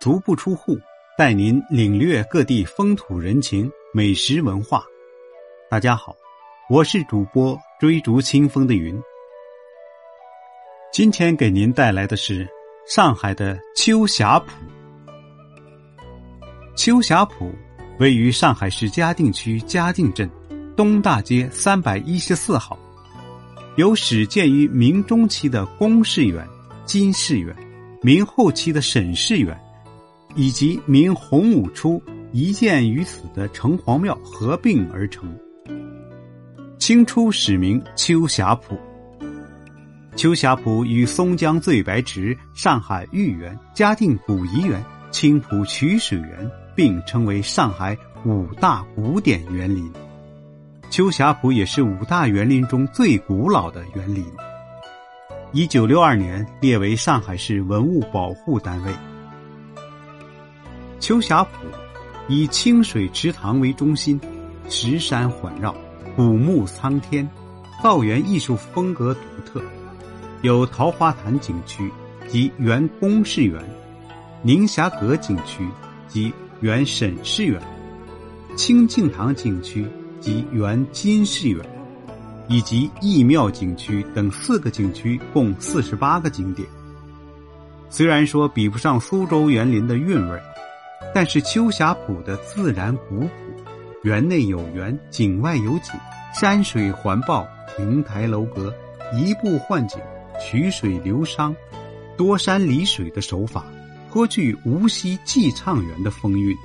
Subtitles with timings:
[0.00, 0.80] 足不出户，
[1.18, 4.82] 带您领略各地风土人情、美食文化。
[5.70, 6.16] 大家好，
[6.70, 8.98] 我是主播追逐清风的云。
[10.90, 12.48] 今天给您带来的是
[12.86, 14.46] 上海的秋霞浦。
[16.74, 17.54] 秋霞浦
[17.98, 20.30] 位于上海市嘉定区嘉定镇
[20.74, 22.78] 东大街三百一十四号，
[23.76, 26.48] 有始建于明中期的宫士园、
[26.86, 27.54] 金氏园，
[28.00, 29.54] 明后期的沈氏园。
[30.34, 32.02] 以及明洪武初
[32.32, 35.28] 一建于此的城隍庙合并而成。
[36.78, 38.78] 清初始名秋霞浦。
[40.16, 49.90] 秋霞浦与松江醉白池、上海豫园、嘉定古怡园、青浦曲水园并称为上海五大古典园林。
[50.90, 54.24] 秋霞浦也是五大园林中最古老的园林。
[55.52, 59.09] 一九六二年列为上海市文物保护单位。
[61.00, 61.50] 秋霞浦
[62.28, 64.20] 以清水池塘为中心，
[64.68, 65.74] 石山环绕，
[66.14, 67.28] 古木苍天，
[67.82, 69.64] 造园艺术风格独特。
[70.42, 71.90] 有桃花潭景区
[72.28, 73.64] 及原宫士园，
[74.42, 75.66] 宁霞阁景区
[76.06, 77.60] 及原沈氏园，
[78.54, 79.86] 清净堂景区
[80.20, 81.64] 及原金氏园，
[82.46, 86.68] 以及义庙景区等四个景区，共四十八个景点。
[87.88, 90.38] 虽然说比不上苏州园林的韵味。
[91.12, 93.30] 但是秋霞浦的自然古朴，
[94.04, 95.92] 园内有园，景外有景，
[96.32, 98.72] 山水环抱，亭台楼阁，
[99.12, 99.98] 移步换景，
[100.40, 101.54] 曲水流觞，
[102.16, 103.64] 多山离水的手法，
[104.10, 106.56] 颇具无锡寄畅园的风韵。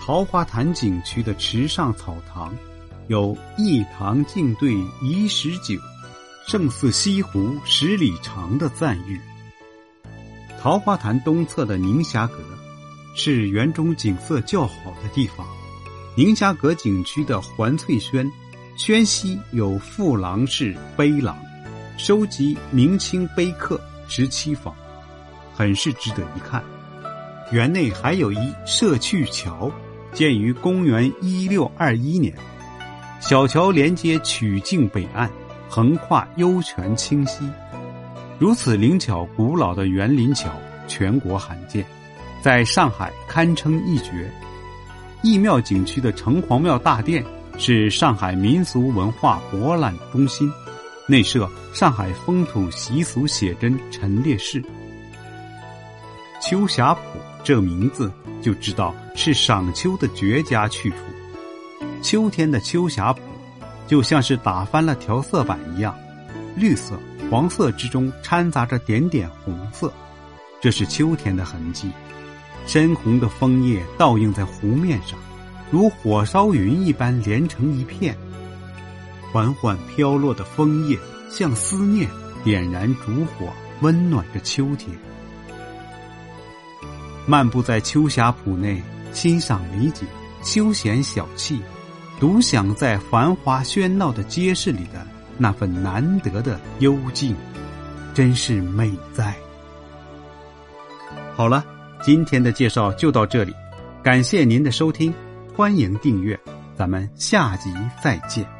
[0.00, 2.54] 桃花潭景区的池上草堂，
[3.08, 5.78] 有一塘静对一时久，
[6.46, 9.20] 胜似西湖十里长的赞誉。
[10.58, 12.36] 桃花潭东侧的宁霞阁。
[13.16, 15.44] 是园中景色较好的地方。
[16.14, 18.30] 宁霞阁景区的环翠轩，
[18.76, 21.36] 轩西有富廊式碑廊，
[21.96, 24.72] 收集明清碑刻十七方，
[25.52, 26.62] 很是值得一看。
[27.52, 29.70] 园内还有一社趣桥，
[30.12, 32.34] 建于公元一六二一年，
[33.20, 35.30] 小桥连接曲径北岸，
[35.68, 37.48] 横跨幽泉清溪。
[38.38, 40.50] 如此灵巧古老的园林桥，
[40.86, 41.86] 全国罕见。
[42.42, 44.30] 在上海堪称一绝。
[45.22, 47.24] 义庙景区的城隍庙大殿
[47.58, 50.50] 是上海民俗文化博览中心，
[51.08, 54.62] 内设上海风土习俗写真陈列室。
[56.40, 57.00] 秋霞浦
[57.42, 60.96] 这名字就知道是赏秋的绝佳去处。
[62.02, 63.20] 秋天的秋霞浦
[63.88, 65.96] 就像是打翻了调色板一样，
[66.54, 66.94] 绿色、
[67.30, 69.92] 黄色之中掺杂着点点红色，
[70.60, 71.90] 这是秋天的痕迹。
[72.66, 75.18] 深红的枫叶倒映在湖面上，
[75.70, 78.16] 如火烧云一般连成一片。
[79.32, 80.98] 缓缓飘落的枫叶
[81.30, 82.10] 像思念，
[82.42, 84.90] 点燃烛火，温暖着秋天。
[87.24, 88.82] 漫步在秋霞浦内，
[89.12, 90.06] 欣赏美景，
[90.42, 91.60] 休闲小憩，
[92.18, 95.06] 独享在繁华喧闹的街市里的
[95.38, 97.36] 那份难得的幽静，
[98.12, 99.36] 真是美哉！
[101.36, 101.75] 好了。
[102.02, 103.54] 今天的介绍就到这里，
[104.02, 105.12] 感谢您的收听，
[105.54, 106.38] 欢迎订阅，
[106.76, 108.55] 咱们下集再见。